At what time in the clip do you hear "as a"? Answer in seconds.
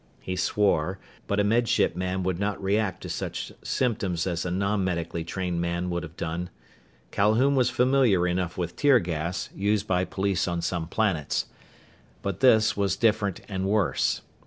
4.25-4.49